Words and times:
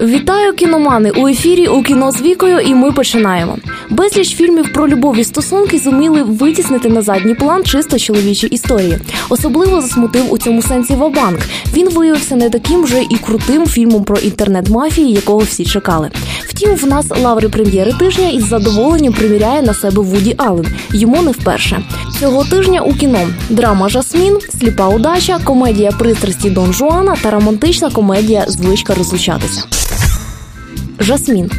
Вітаю 0.00 0.52
кіномани 0.52 1.10
у 1.10 1.28
ефірі 1.28 1.66
у 1.66 1.82
кіно 1.82 2.12
з 2.12 2.22
вікою, 2.22 2.60
і 2.60 2.74
ми 2.74 2.92
починаємо. 2.92 3.56
Безліч 3.90 4.34
фільмів 4.36 4.72
про 4.72 4.88
любов 4.88 5.18
і 5.18 5.24
стосунки 5.24 5.78
зуміли 5.78 6.22
витіснити 6.22 6.88
на 6.88 7.02
задній 7.02 7.34
план 7.34 7.64
чисто 7.64 7.98
чоловічі 7.98 8.46
історії. 8.46 8.98
Особливо 9.28 9.80
засмутив 9.80 10.32
у 10.32 10.38
цьому 10.38 10.62
сенсі 10.62 10.94
Вабанк. 10.94 11.38
Він 11.74 11.88
виявився 11.88 12.36
не 12.36 12.50
таким 12.50 12.82
вже 12.82 13.02
і 13.02 13.16
крутим 13.26 13.66
фільмом 13.66 14.04
про 14.04 14.16
інтернет-мафії, 14.16 15.12
якого 15.12 15.38
всі 15.38 15.64
чекали. 15.64 16.10
Втім, 16.48 16.74
в 16.74 16.86
нас 16.86 17.06
лаври 17.22 17.48
прем'єри 17.48 17.92
тижня 17.92 18.28
із 18.28 18.48
задоволенням 18.48 19.12
приміряє 19.12 19.62
на 19.62 19.74
себе 19.74 20.02
Вуді 20.02 20.34
Аллен. 20.36 20.66
Йому 20.92 21.22
не 21.22 21.30
вперше. 21.30 21.82
Цього 22.20 22.44
тижня 22.44 22.80
у 22.80 22.94
кіно 22.94 23.20
драма 23.50 23.88
Жасмін, 23.88 24.38
сліпа 24.60 24.88
удача, 24.88 25.38
комедія 25.44 25.90
пристрасті 25.90 26.50
Дон 26.50 26.72
Жуана 26.72 27.16
та 27.22 27.30
романтична 27.30 27.90
комедія 27.90 28.44
Звичка 28.48 28.94
розлучатися. 28.94 29.64
Жасмін. 31.00 31.50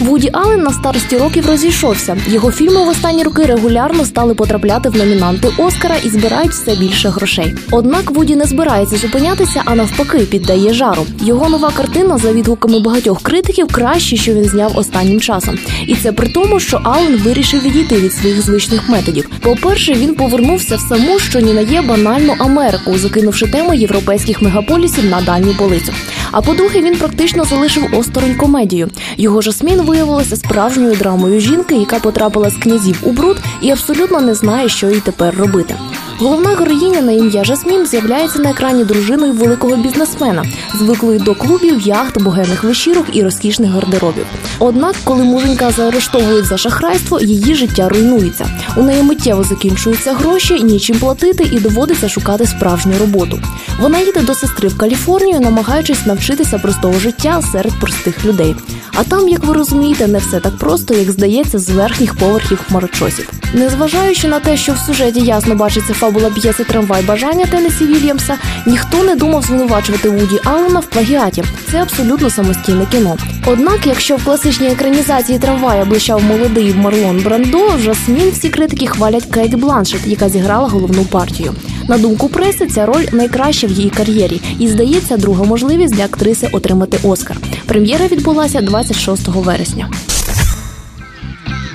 Вуді 0.00 0.30
Аллен 0.32 0.62
на 0.62 0.70
старості 0.70 1.18
років 1.18 1.46
розійшовся. 1.46 2.16
Його 2.26 2.52
фільми 2.52 2.84
в 2.84 2.88
останні 2.88 3.22
роки 3.22 3.42
регулярно 3.42 4.04
стали 4.04 4.34
потрапляти 4.34 4.88
в 4.88 4.96
номінанти 4.96 5.48
Оскара 5.58 5.96
і 6.04 6.08
збирають 6.08 6.50
все 6.50 6.76
більше 6.76 7.08
грошей. 7.08 7.54
Однак 7.70 8.10
Вуді 8.10 8.36
не 8.36 8.44
збирається 8.44 8.96
зупинятися, 8.96 9.62
а 9.64 9.74
навпаки, 9.74 10.18
піддає 10.18 10.74
жару. 10.74 11.06
Його 11.20 11.48
нова 11.48 11.70
картина, 11.76 12.18
за 12.18 12.32
відгуками 12.32 12.80
багатьох 12.80 13.22
критиків, 13.22 13.66
краще, 13.66 14.16
що 14.16 14.34
він 14.34 14.44
зняв 14.44 14.78
останнім 14.78 15.20
часом. 15.20 15.58
І 15.86 15.94
це 15.94 16.12
при 16.12 16.28
тому, 16.28 16.60
що 16.60 16.80
Аллен 16.84 17.16
вирішив 17.16 17.62
відійти 17.62 17.94
від 17.94 18.12
своїх 18.12 18.42
звичних 18.42 18.88
методів. 18.88 19.30
По-перше, 19.40 19.92
він 19.92 20.14
повернувся 20.14 20.76
в 20.76 20.80
саму, 20.80 21.18
що 21.18 21.40
ні 21.40 21.52
на 21.52 21.60
є 21.60 21.82
банальну 21.82 22.34
Америку, 22.38 22.98
закинувши 22.98 23.46
тему 23.46 23.74
європейських 23.74 24.42
мегаполісів 24.42 25.04
на 25.04 25.20
дальню 25.20 25.54
полицю. 25.58 25.92
А 26.32 26.42
по-друге, 26.42 26.80
він 26.80 26.96
практично 26.96 27.44
залишив 27.44 27.98
осторонь 27.98 28.34
комедію. 28.34 28.88
Його 29.16 29.40
жасмін 29.40 29.80
виявилася 29.80 30.36
справжньою 30.36 30.96
драмою 30.96 31.40
жінки, 31.40 31.74
яка 31.74 31.98
потрапила 31.98 32.50
з 32.50 32.54
князів 32.54 32.98
у 33.02 33.12
бруд 33.12 33.36
і 33.60 33.70
абсолютно 33.70 34.20
не 34.20 34.34
знає, 34.34 34.68
що 34.68 34.90
їй 34.90 35.00
тепер 35.00 35.34
робити. 35.34 35.74
Головна 36.20 36.50
героїня 36.50 37.00
на 37.00 37.12
ім'я 37.12 37.44
Жасмін 37.44 37.86
з'являється 37.86 38.38
на 38.38 38.50
екрані 38.50 38.84
дружиною 38.84 39.32
великого 39.32 39.76
бізнесмена, 39.76 40.44
звиклої 40.78 41.18
до 41.18 41.34
клубів, 41.34 41.80
яхт, 41.80 42.22
богемних 42.22 42.64
вечірок 42.64 43.06
і 43.12 43.22
розкішних 43.22 43.70
гардеробів. 43.70 44.26
Однак, 44.58 44.96
коли 45.04 45.24
муженька 45.24 45.70
заарештовують 45.70 46.44
за 46.44 46.56
шахрайство, 46.56 47.20
її 47.20 47.54
життя 47.54 47.88
руйнується. 47.88 48.46
У 48.76 48.82
неї 48.82 49.02
миттєво 49.02 49.42
закінчуються 49.42 50.12
гроші, 50.12 50.62
нічим 50.62 50.98
платити 50.98 51.44
і 51.52 51.60
доводиться 51.60 52.08
шукати 52.08 52.46
справжню 52.46 52.92
роботу. 53.00 53.40
Вона 53.80 53.98
їде 53.98 54.20
до 54.20 54.34
сестри 54.34 54.68
в 54.68 54.78
Каліфорнію, 54.78 55.40
намагаючись 55.40 56.06
навчитися 56.06 56.58
простого 56.58 56.94
життя 56.94 57.42
серед 57.52 57.80
простих 57.80 58.24
людей. 58.24 58.56
А 58.94 59.04
там, 59.04 59.28
як 59.28 59.44
ви 59.44 59.54
розумієте, 59.54 60.06
не 60.06 60.18
все 60.18 60.40
так 60.40 60.56
просто, 60.56 60.94
як 60.94 61.10
здається, 61.10 61.58
з 61.58 61.70
верхніх 61.70 62.14
поверхів 62.14 62.58
хмарочосів. 62.68 63.39
Незважаючи 63.54 64.28
на 64.28 64.40
те, 64.40 64.56
що 64.56 64.72
в 64.72 64.78
сюжеті 64.78 65.20
ясно 65.20 65.54
бачиться 65.54 65.94
фабула 65.94 66.30
п'єси 66.30 66.64
трамвай 66.64 67.02
бажання 67.02 67.46
Теннесі 67.46 67.84
Вільямса, 67.84 68.38
ніхто 68.66 69.04
не 69.04 69.14
думав 69.14 69.42
звинувачувати 69.42 70.08
Вуді 70.08 70.40
Аллена 70.44 70.80
в 70.80 70.86
плагіаті. 70.86 71.44
Це 71.70 71.82
абсолютно 71.82 72.30
самостійне 72.30 72.86
кіно. 72.90 73.16
Однак, 73.46 73.86
якщо 73.86 74.16
в 74.16 74.24
класичній 74.24 74.66
екранізації 74.66 75.38
трамвая 75.38 75.84
блищав 75.84 76.22
молодий 76.24 76.74
Марлон 76.74 77.20
Брандо, 77.24 77.78
Жасмін 77.78 78.30
всі 78.30 78.48
критики 78.48 78.86
хвалять 78.86 79.24
Кейт 79.24 79.54
Бланшет, 79.54 80.00
яка 80.06 80.28
зіграла 80.28 80.68
головну 80.68 81.04
партію. 81.04 81.54
На 81.88 81.98
думку 81.98 82.28
преси, 82.28 82.66
ця 82.66 82.86
роль 82.86 83.06
найкраща 83.12 83.66
в 83.66 83.70
її 83.70 83.90
кар'єрі, 83.90 84.40
і 84.58 84.68
здається, 84.68 85.16
друга 85.16 85.44
можливість 85.44 85.94
для 85.94 86.04
актриси 86.04 86.48
отримати 86.52 86.98
Оскар. 87.02 87.36
Прем'єра 87.66 88.06
відбулася 88.06 88.60
26 88.60 89.28
вересня. 89.28 89.88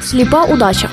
Сліпа 0.05 0.43
удача. 0.43 0.89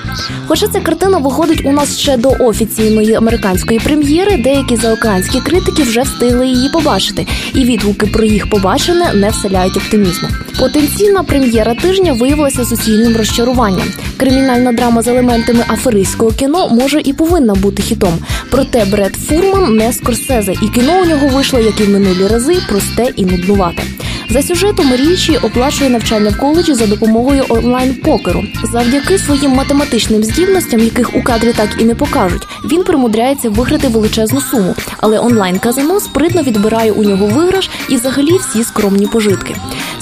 Хоча 0.46 0.68
ця 0.68 0.80
картина 0.80 1.18
виходить 1.18 1.62
у 1.64 1.72
нас 1.72 1.98
ще 1.98 2.17
до 2.17 2.30
офіційної 2.39 3.14
американської 3.14 3.80
прем'єри, 3.80 4.36
деякі 4.36 4.77
заокеанські 4.77 5.40
критики 5.40 5.83
вже 5.83 6.02
встигли 6.02 6.46
її 6.46 6.68
побачити, 6.73 7.27
і 7.55 7.64
відгуки 7.64 8.06
про 8.06 8.24
їх 8.24 8.50
побачене 8.50 9.12
не 9.14 9.30
вселяють 9.30 9.77
оптимізму. 9.77 10.28
Потенційна 10.58 11.23
прем'єра 11.23 11.74
тижня 11.74 12.12
виявилася 12.12 12.64
суцільним 12.64 13.17
розчаруванням. 13.17 13.89
Кримінальна 14.17 14.73
драма 14.73 15.02
з 15.02 15.08
елементами 15.08 15.64
аферистського 15.68 16.30
кіно 16.30 16.68
може 16.68 17.00
і 17.05 17.12
повинна 17.12 17.55
бути 17.55 17.83
хітом. 17.83 18.18
Проте 18.50 18.84
Бред 18.84 19.14
Фурман 19.14 19.77
не 19.77 19.92
скорсезе, 19.92 20.52
і 20.52 20.68
кіно 20.74 20.92
у 21.02 21.05
нього 21.05 21.29
вийшло, 21.29 21.58
як 21.58 21.80
і 21.80 21.84
в 21.84 21.90
минулі 21.90 22.27
рази, 22.27 22.56
просте 22.68 23.08
і 23.17 23.24
нуднувате. 23.24 23.83
За 24.30 24.42
сюжетом 24.42 24.94
Річі 24.94 25.36
оплачує 25.36 25.90
навчання 25.90 26.30
в 26.30 26.36
коледжі 26.36 26.74
за 26.74 26.86
допомогою 26.86 27.44
онлайн-покеру. 27.48 28.44
Завдяки 28.72 29.18
своїм 29.18 29.50
математичним 29.50 30.24
здібностям, 30.24 30.80
яких 30.80 31.16
у 31.16 31.22
кадрі 31.22 31.52
так 31.52 31.68
і 31.78 31.84
не 31.84 31.94
покажуть, 31.94 32.48
він 32.64 32.84
примудряється 32.84 33.50
виграти 33.50 33.88
величезну 33.88 34.40
суму. 34.40 34.74
Але 35.00 35.18
онлайн-казино 35.18 36.00
спритно 36.00 36.42
відбирає 36.42 36.92
у 36.92 37.05
нього 37.05 37.27
виграш 37.27 37.70
і 37.88 37.96
взагалі 37.96 38.38
всі 38.38 38.64
скромні 38.64 39.06
пожитки. 39.06 39.56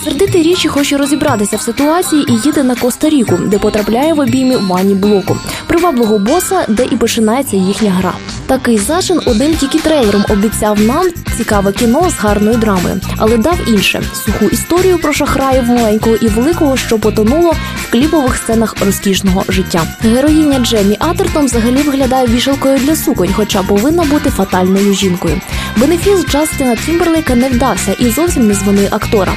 Сердитий 0.05 0.43
річі 0.43 0.69
хоче 0.69 0.97
розібратися 0.97 1.57
в 1.57 1.61
ситуації 1.61 2.25
і 2.29 2.33
їде 2.33 2.63
на 2.63 2.75
Коста-Ріку, 2.75 3.39
де 3.47 3.59
потрапляє 3.59 4.15
в 4.15 4.19
обійми 4.19 4.57
вані 4.57 4.95
блоку, 4.95 5.37
приваблого 5.67 6.19
боса, 6.19 6.65
де 6.69 6.85
і 6.85 6.97
починається 6.97 7.57
їхня 7.57 7.91
гра. 7.91 8.13
Такий 8.47 8.79
зачин 8.79 9.21
один 9.27 9.57
тільки 9.57 9.79
трейлером 9.79 10.25
обіцяв 10.29 10.81
нам 10.81 11.07
цікаве 11.37 11.73
кіно 11.73 12.11
з 12.11 12.15
гарною 12.15 12.57
драмою, 12.57 13.01
але 13.17 13.37
дав 13.37 13.59
інше 13.69 14.03
суху 14.25 14.45
історію 14.45 14.99
про 14.99 15.13
шахраїв 15.13 15.65
маленького 15.65 16.17
і 16.17 16.29
великого, 16.29 16.77
що 16.77 16.99
потонуло 16.99 17.55
в 17.77 17.93
кліпових 17.93 18.37
сценах 18.37 18.75
розкішного 18.87 19.45
життя. 19.49 19.83
Героїня 20.03 20.59
Джемі 20.59 20.97
Атертон 20.99 21.47
взагалі 21.47 21.83
виглядає 21.83 22.27
вішалкою 22.27 22.79
для 22.79 22.97
суконь, 22.97 23.33
хоча 23.33 23.63
повинна 23.63 24.05
бути 24.05 24.31
фатальною 24.31 24.95
жінкою. 24.95 25.41
Бенефіс 25.77 26.27
Джастіна 26.27 26.77
Тімберлейка 26.77 27.35
не 27.35 27.49
вдався 27.49 27.93
і 27.99 28.11
зовсім 28.11 28.49
не 28.49 28.55
з 28.55 28.63
вини 28.63 28.89
актора. 28.91 29.33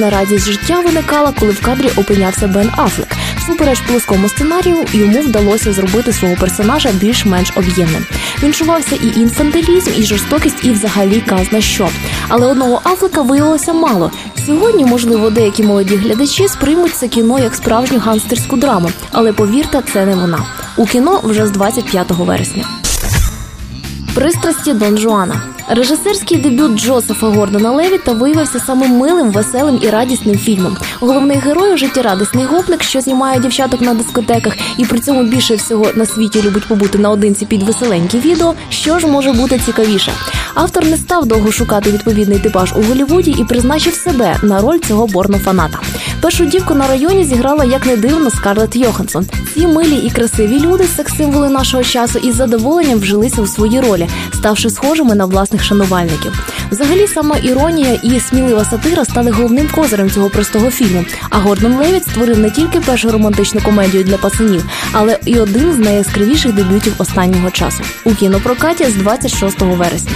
Єдина 0.00 0.18
радість 0.20 0.44
життя 0.44 0.80
виникала, 0.80 1.32
коли 1.40 1.52
в 1.52 1.60
кадрі 1.62 1.90
опинявся 1.96 2.48
Бен 2.48 2.70
Афлек. 2.76 3.08
Всупереч 3.38 3.80
плоскому 3.80 4.28
сценарію 4.28 4.76
йому 4.92 5.20
вдалося 5.20 5.72
зробити 5.72 6.12
свого 6.12 6.34
персонажа 6.40 6.88
більш-менш 6.92 7.52
об'ємним. 7.56 8.06
Він 8.42 8.52
чувався 8.52 8.96
і 8.96 9.20
інфантилізм, 9.20 9.90
і 9.96 10.02
жорстокість, 10.02 10.64
і 10.64 10.70
взагалі 10.70 11.20
казна 11.20 11.60
що. 11.60 11.88
Але 12.28 12.46
одного 12.46 12.80
Афлека 12.84 13.22
виявилося 13.22 13.72
мало. 13.72 14.10
Сьогодні, 14.46 14.84
можливо, 14.84 15.30
деякі 15.30 15.62
молоді 15.62 15.96
глядачі 15.96 16.48
сприймуть 16.48 16.94
це 16.94 17.08
кіно 17.08 17.38
як 17.38 17.54
справжню 17.54 17.98
гангстерську 17.98 18.56
драму, 18.56 18.90
але 19.12 19.32
повірте, 19.32 19.82
це 19.92 20.06
не 20.06 20.14
вона. 20.14 20.38
У 20.76 20.86
кіно 20.86 21.20
вже 21.24 21.46
з 21.46 21.50
25 21.50 22.10
вересня. 22.10 22.64
Пристрасті 24.14 24.72
Дон 24.72 24.98
Жуана. 24.98 25.42
Режисерський 25.72 26.38
дебют 26.38 26.78
Джозефа 26.78 27.26
Гордона 27.26 27.72
Левіта 27.72 28.12
виявився 28.12 28.60
самим 28.60 28.90
милим, 28.90 29.30
веселим 29.30 29.78
і 29.82 29.90
радісним 29.90 30.38
фільмом. 30.38 30.76
Головний 31.00 31.36
герой 31.36 31.78
життєрадісний 31.78 32.44
гопник, 32.44 32.82
що 32.82 33.00
знімає 33.00 33.40
дівчаток 33.40 33.80
на 33.80 33.94
дискотеках, 33.94 34.56
і 34.78 34.84
при 34.84 35.00
цьому 35.00 35.22
більше 35.22 35.54
всього 35.54 35.86
на 35.94 36.06
світі 36.06 36.42
любить 36.42 36.68
побути 36.68 36.98
наодинці 36.98 37.46
під 37.46 37.62
веселенькі 37.62 38.18
відео. 38.18 38.54
Що 38.68 38.98
ж 38.98 39.06
може 39.06 39.32
бути 39.32 39.58
цікавіше? 39.58 40.12
Автор 40.54 40.86
не 40.86 40.96
став 40.96 41.26
довго 41.26 41.52
шукати 41.52 41.90
відповідний 41.90 42.38
типаж 42.38 42.72
у 42.72 42.82
Голлівуді 42.82 43.30
і 43.30 43.44
призначив 43.44 43.94
себе 43.94 44.36
на 44.42 44.60
роль 44.60 44.78
цього 44.78 45.06
борнофаната. 45.06 45.78
Першу 46.20 46.44
дівку 46.44 46.74
на 46.74 46.86
районі 46.86 47.24
зіграла 47.24 47.64
як 47.64 47.86
не 47.86 47.96
дивно 47.96 48.30
Скарлетт 48.30 48.76
Йоханссон. 48.76 49.26
Ці 49.54 49.66
милі 49.66 49.96
і 49.96 50.10
красиві 50.10 50.60
люди, 50.60 50.84
секс-символи 50.84 51.48
нашого 51.48 51.82
часу, 51.82 52.18
із 52.18 52.34
задоволенням 52.34 52.98
вжилися 52.98 53.42
у 53.42 53.46
свої 53.46 53.80
ролі, 53.80 54.08
ставши 54.34 54.70
схожими 54.70 55.14
на 55.14 55.24
власних 55.24 55.64
шанувальників. 55.64 56.46
Взагалі, 56.70 57.06
сама 57.06 57.36
іронія 57.36 57.92
і 58.02 58.20
смілива 58.20 58.64
сатира 58.64 59.04
стали 59.04 59.30
головним 59.30 59.68
козирем 59.74 60.10
цього 60.10 60.30
простого 60.30 60.70
фільму. 60.70 61.04
А 61.30 61.38
Гордон 61.38 61.76
Левіт 61.76 62.02
створив 62.02 62.38
не 62.38 62.50
тільки 62.50 62.80
першу 62.80 63.10
романтичну 63.10 63.60
комедію 63.60 64.04
для 64.04 64.16
пацанів, 64.16 64.64
але 64.92 65.18
і 65.24 65.38
один 65.38 65.72
з 65.72 65.78
найяскравіших 65.78 66.52
дебютів 66.52 66.94
останнього 66.98 67.50
часу 67.50 67.82
у 68.04 68.14
кінопрокаті 68.14 68.84
з 68.84 68.94
26 68.94 69.60
вересня. 69.60 70.12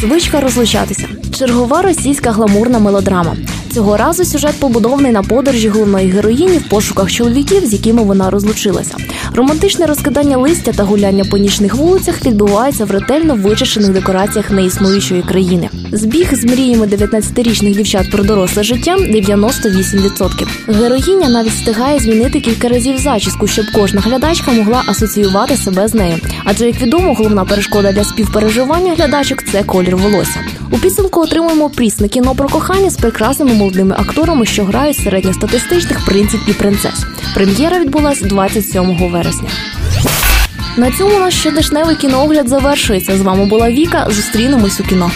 Звичка 0.00 0.40
розлучатися. 0.40 1.08
Чергова 1.38 1.82
російська 1.82 2.30
гламурна 2.30 2.78
мелодрама. 2.78 3.36
Цього 3.76 3.96
разу 3.96 4.24
сюжет 4.24 4.54
побудований 4.60 5.12
на 5.12 5.22
подорожі 5.22 5.68
головної 5.68 6.10
героїні 6.10 6.58
в 6.58 6.68
пошуках 6.68 7.12
чоловіків, 7.12 7.66
з 7.66 7.72
якими 7.72 8.02
вона 8.02 8.30
розлучилася. 8.30 8.96
Романтичне 9.34 9.86
розкидання 9.86 10.36
листя 10.36 10.72
та 10.72 10.84
гуляння 10.84 11.24
по 11.24 11.38
нічних 11.38 11.74
вулицях 11.74 12.26
відбувається 12.26 12.84
в 12.84 12.90
ретельно 12.90 13.34
вичищених 13.34 13.90
декораціях 13.90 14.50
неіснуючої 14.50 15.22
країни. 15.22 15.68
Збіг 15.92 16.34
з 16.34 16.44
мріями 16.44 16.86
19-річних 16.86 17.76
дівчат 17.76 18.10
про 18.10 18.24
доросле 18.24 18.62
життя 18.62 18.96
98%. 18.96 20.46
Героїня 20.68 21.28
навіть 21.28 21.52
встигає 21.52 21.98
змінити 21.98 22.40
кілька 22.40 22.68
разів 22.68 22.98
зачіску, 22.98 23.46
щоб 23.46 23.64
кожна 23.74 24.00
глядачка 24.00 24.52
могла 24.52 24.82
асоціювати 24.86 25.56
себе 25.56 25.88
з 25.88 25.94
нею. 25.94 26.16
Адже, 26.44 26.66
як 26.66 26.82
відомо, 26.82 27.14
головна 27.14 27.44
перешкода 27.44 27.92
для 27.92 28.04
співпереживання 28.04 28.94
глядачок 28.94 29.42
це 29.52 29.62
колір 29.62 29.96
волосся. 29.96 30.40
У 30.70 30.78
підсумку 30.78 31.20
отримуємо 31.20 31.70
прісне 31.70 32.08
кіно 32.08 32.34
про 32.34 32.48
кохання 32.48 32.90
з 32.90 32.96
прекрасними 32.96 33.54
молодими 33.54 33.94
акторами, 33.98 34.46
що 34.46 34.64
грають 34.64 34.96
середньостатистичних 34.96 36.04
принців 36.04 36.40
і 36.48 36.52
принцес. 36.52 37.04
Прем'єра 37.34 37.78
відбулась 37.78 38.20
27 38.20 39.10
вересня. 39.10 39.48
На 40.76 40.92
цьому 40.92 41.18
наш 41.18 41.34
щодешневий 41.34 41.96
кіноогляд 41.96 42.48
завершується. 42.48 43.16
З 43.16 43.20
вами 43.20 43.44
була 43.44 43.70
Віка. 43.70 44.06
Зустрінемось 44.10 44.80
у 44.80 44.84
кіно. 44.84 45.10